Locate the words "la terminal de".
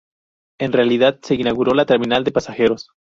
1.75-2.31